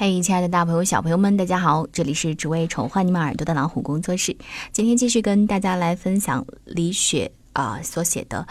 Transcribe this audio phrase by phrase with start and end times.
[0.00, 1.84] 嘿，亲爱的大朋友、小朋友们，大家好！
[1.92, 4.36] 这里是只为宠坏你们耳朵的老虎工作室。
[4.70, 8.46] 今天继续跟大家来分享李雪啊所写的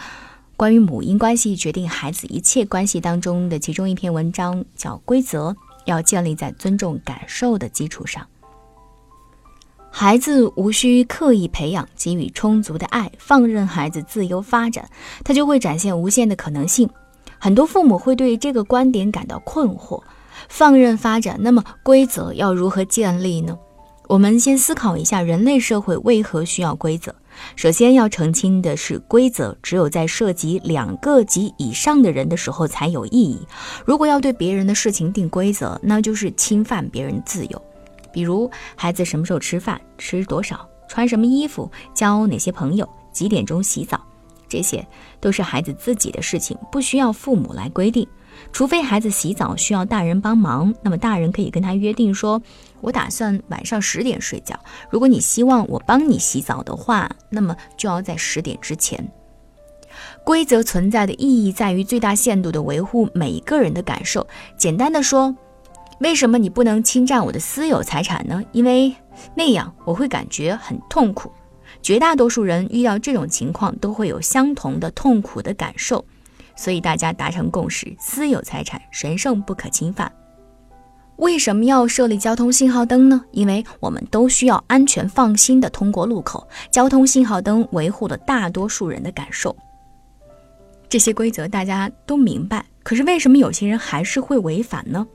[0.58, 5.56] 关于母婴关系决定孩子一切关系当中的其中一篇文章，叫《规则
[5.86, 8.22] 要建立在尊重感受的基础上》。
[9.90, 14.86] 孩子无需刻意培养，给予充足的爱，放任孩子自由发展，
[15.24, 16.86] 他就会展现无限的可能性。
[17.38, 20.02] 很多父母会对这个观点感到困惑。
[20.48, 23.58] 放任发展，那么规则要如何建立呢？
[24.08, 27.14] 我们先思考一下，人类社会为何需要规则？
[27.56, 33.38] 首先要澄清的是，规则只有在涉及两个及以上的人的时候才有意义。
[33.84, 37.62] 如果要对别人的事情定规则，那就是侵犯别人自由。
[38.10, 44.00] 比如，孩子什么时候吃饭、吃多少、穿什么衣服、交哪些朋友、几点钟洗澡，
[44.48, 44.84] 这些
[45.20, 48.08] 都是孩子自己的事情，不需要父母来规定。
[48.52, 52.40] 除非孩子洗澡需要大人帮忙，那么大人可以跟他约定说
[52.80, 54.58] ：“我打算晚上十点睡觉，
[54.90, 59.10] 如果你希望我帮你洗澡的话，那么就要在十点之前。”
[60.24, 64.26] 规则存在的意义在于最大限度地维护每一个人的感受。
[64.56, 65.34] 简单的说，
[66.00, 68.42] 为什么你不能侵占我的私有财产呢？
[68.52, 68.94] 因为
[69.34, 71.32] 那样我会感觉很痛苦。
[71.82, 76.04] 绝大多数人遇到这种情况都会有相同的痛苦的感受。
[76.58, 80.10] 所以大家达成共识，私有财产神圣不可侵犯。
[81.18, 83.24] 为什么要设立交通信号灯呢？
[83.30, 86.46] 因为我们都需要安全放心的通过路口。
[86.70, 89.54] 交通信号灯维护了大多数人的感受。
[90.88, 95.06] 这些规则大家都明白，可是为什么有些人还是会违反呢？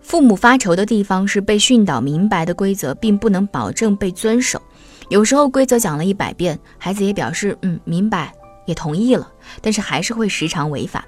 [0.00, 4.60] 父母发愁的地方是被训导明白的规则并不能保证被遵守。
[5.08, 8.32] 有时候规则讲了一百遍，孩子也表示嗯明白。
[8.66, 11.04] 也同意了，但是还是会时常违反。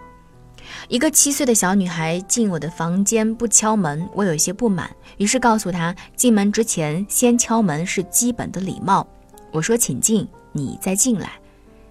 [0.88, 9.06] 一个七岁的小女孩进我的房间不敲门，我有些不满，于是告诉她进门之前先敲门是基本的礼貌。
[9.50, 11.32] 我说：“请进，你再进来。”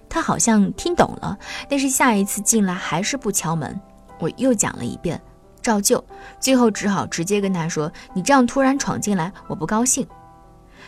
[0.08, 1.36] 她好像听懂了，
[1.68, 3.80] 但是下一次进来还是不敲门。
[4.20, 5.20] 我又讲了一遍，
[5.60, 6.04] 照旧，
[6.38, 10.06] 最后只好直接跟她说：“你这样突然闯进来，我不高兴。”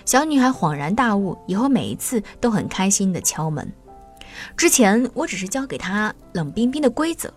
[0.04, 3.72] 小女孩恍然大悟，以后每一次都很开心地敲门。
[4.56, 7.32] 之前我只是教给他冷冰冰的规则，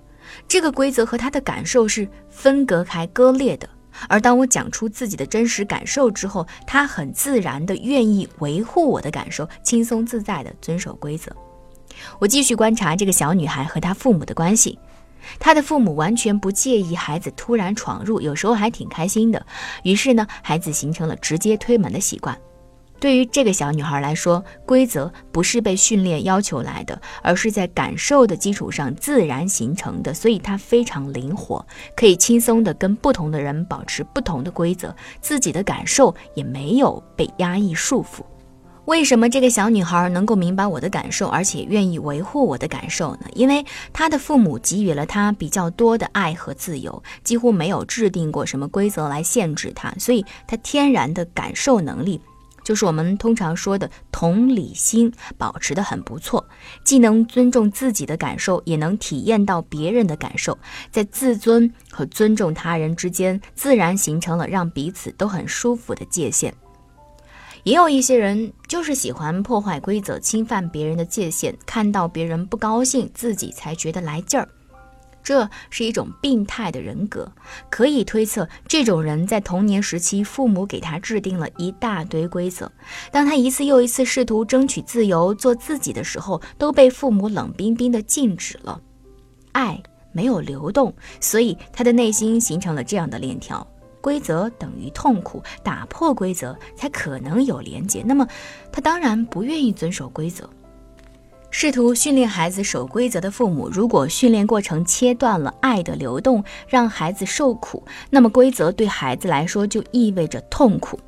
[0.47, 3.67] 这个规则和他的感受是分隔开、割裂的。
[4.07, 11.35] 而当我讲出自己的真实感受之后，他很自然的愿意维护我的感受，轻松自在的遵守规则。
[12.19, 14.79] 我继续观察这个小女孩和她父母的关系，
[15.37, 19.45] 她的父母完全不介意孩子突然闯入，有时候还挺开心的。
[19.83, 22.37] 于是呢，孩子形成了直接推门的习惯。
[22.99, 31.65] 对于这个小女孩来说，规则不是被训练要求来的，而是在感受的基础上自然形成的，所以她非常灵活，
[31.95, 38.21] 可以轻松地跟不同的人保持不同的规则，自己的感受也没有被压抑束缚。
[38.85, 43.27] 为什么这个小女孩能够明白我的感受，而且愿意维护我的感受呢？
[43.35, 52.19] 因为她的父母给予了她比较多的爱和自由，几乎没有制定过什么规则来限制她，所以她天然的感受能力。
[52.69, 56.47] 就是我们通常说的同理心保持得很不错，
[56.83, 60.55] 既能尊重自己的感受，也能体验到别人的感受，
[60.91, 66.53] 在自尊和尊重他人之间，自然形成了让彼此都很舒服的界限。
[67.63, 74.47] 也有一些人就是喜欢破坏规则，侵犯别人的界限，看到别人不高兴，自己才觉得来劲儿。
[75.29, 77.31] 这是一种病态的人格，
[77.69, 82.71] 可以推测，这种人在童年时期，父母给他制定了一大堆规则。
[83.11, 88.81] 当他一次又一次试图争取自由、做自己的时候，都被父母冷冰冰地禁止了。
[89.51, 89.79] 爱
[90.11, 90.91] 没有流动，
[91.21, 93.67] 所以他的内心形成了这样的链条：
[94.01, 98.03] 规则等于痛苦，打破规则才可能有连接。
[98.03, 98.27] 那么，
[98.71, 100.49] 他当然不愿意遵守规则。
[101.51, 110.99] 试图训练孩子守规则的父母，如果训练过程切断了爱的流动，让孩子受苦，那么规则对孩子来说就意味着痛苦。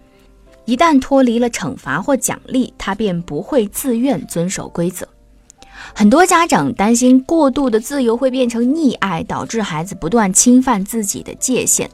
[0.65, 5.07] 一旦脱离了惩罚或奖励，他便不会自愿遵守规则。
[5.93, 11.89] 很多家长担心过度的自由会变成溺爱，导致孩子不断侵犯自己的界限。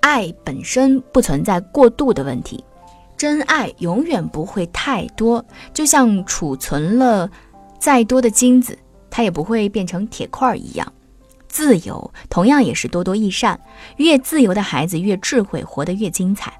[0.00, 2.62] 爱本身不存在过度的问题，
[3.16, 7.30] 真爱永远不会太多，就像储存了。
[7.80, 8.78] 再多的金子，
[9.10, 10.92] 它也不会变成铁块一样。
[11.48, 13.58] 自由同样也是多多益善，
[13.96, 16.52] 越自由的孩子越智慧，活得越精彩。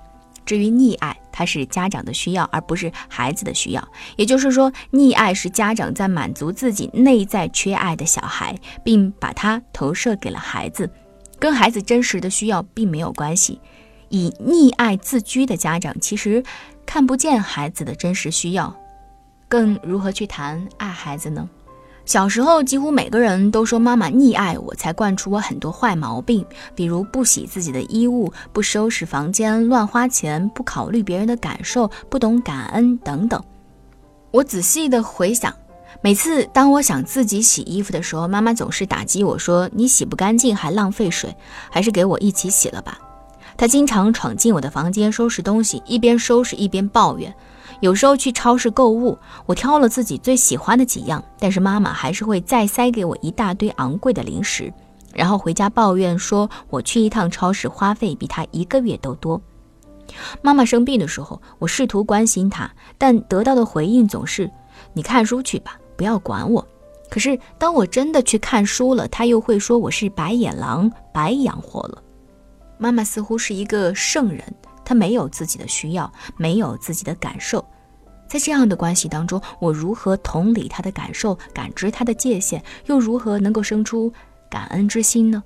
[0.44, 3.88] 至于溺爱，它是家长的需要，而不是孩子的需要。
[4.16, 10.90] 也就是说，溺爱是家长在满足自己内在缺爱的小孩，并把它投射给了孩子。
[11.38, 13.60] 跟孩子真实的需要并没有关系。
[14.08, 16.42] 以溺爱自居的家长，其实
[16.84, 18.76] 看不见孩子的真实需要，
[19.50, 21.46] 更如何去谈爱孩子呢？
[22.06, 33.42] 小时候，几乎每个人都说妈妈溺爱我，才惯出我很多坏毛病，比如不洗自己的衣物、不收拾房间、乱花钱、不考虑别人的感受、不懂感恩等等。
[34.30, 35.52] 我仔细的回想，
[36.00, 41.36] 每次当我想自己洗衣服的时候，妈妈总是打击我说：“你洗不干净还浪费水，
[41.68, 42.98] 还是给我一起洗了吧。”
[43.58, 47.34] 她经常闯进我的房间收拾东西，一边收拾一边抱怨。
[47.80, 54.72] 有时候去超市购物，我挑了自己最喜欢的几样，但是妈妈还是会再塞给我一大堆昂贵的零食，
[55.14, 59.40] 然后回家抱怨说我去一趟超市花费比她一个月都多。
[60.42, 64.50] 妈妈生病的时候，我试图关心她，但得到的回应总是
[64.92, 66.66] “你看书去吧，不要管我”。
[67.08, 72.02] 可是当我真的去看书了，她又会说我是白眼狼，白养活了。
[72.76, 74.42] 妈妈似乎是一个圣人。
[74.90, 77.64] 他没有自己的需要，没有自己的感受，
[78.28, 84.12] 在这样的关系当中，我如何同理他的感受，感知他的界限，又如何能够生出
[84.50, 85.44] 感恩之心呢？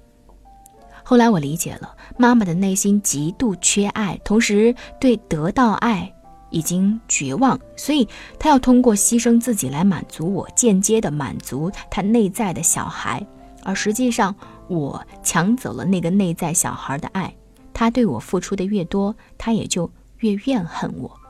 [1.03, 6.11] 后来我理解了，妈妈的内心极度缺爱，同时对得到爱
[6.49, 8.09] 已经绝望，所以
[8.39, 13.23] 她要通过牺牲自己来满足我，间接的满足她内在的小孩，
[13.63, 14.35] 而实际上
[14.69, 17.31] 我抢走了那个内在小孩的爱。
[17.75, 19.91] 他对我付出的越多，他也就
[20.21, 21.21] 越怨恨我。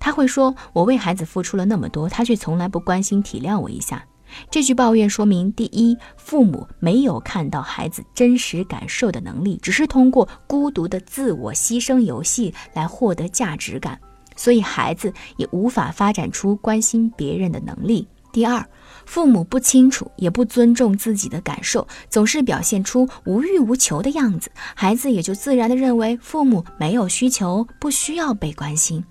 [0.00, 4.04] 他会说：“我为孩子付出了那么多，他却从来不关心体谅我一下。”
[4.50, 14.00] 这句抱怨说明：第一，父母没有看到孩子真实感受的能力，只是通过孤独的自我牺牲游戏来获得价值感，
[14.34, 18.08] 所以孩子也无法发展出关心别人的能力。
[18.32, 18.64] 第二，
[19.04, 29.04] 父母不清楚也不尊重自己的感受，总是表现出无欲无求的样子，孩子也就自然的认为父母没有需求，不需要被关心。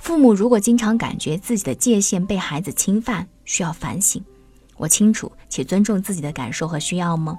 [0.00, 4.22] 父母如果经常感觉自己的界限被孩子侵犯，需要反省：
[4.76, 7.38] 我清楚且尊重自己的感受和需要吗？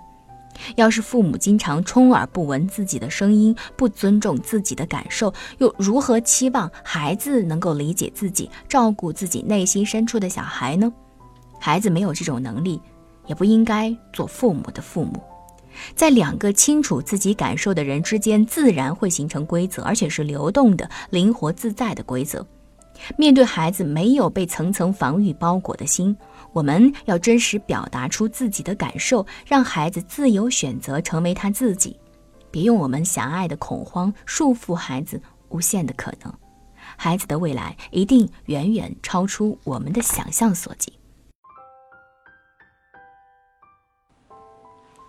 [0.76, 10.92] 要是父母经常充耳不闻自己的声音，不尊重自己的感受，又如何期望孩子能够理解自己、照顾自己内心深处的小孩呢？
[11.60, 12.80] 孩子没有这种能力，
[13.28, 15.22] 也不应该做父母的父母。
[15.96, 22.46] 在两个清楚自己感受的人之间，自然会形成规则，而且是流动的、灵活自在的规则。
[23.18, 26.16] 面对孩子没有被层层防御包裹的心。
[26.54, 32.00] 我们要真实表达出自己的感受，让孩子自由选择成为他自己，
[32.52, 35.20] 别用我们狭隘的恐慌束缚孩子
[35.50, 36.32] 无限的可能。
[36.96, 40.94] 孩子的未来一定远远超出我们的想象所及。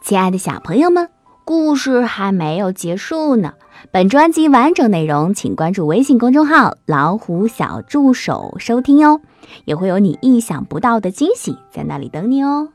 [0.02, 1.10] 亲爱的小朋友们，
[1.44, 3.54] 故事还没有结束呢。
[3.90, 9.20] 本专辑完整内容，请关注微信公众号“老虎小助手”收听哟。
[9.66, 12.70] 也会有你意想不到的惊喜在那里等你哦。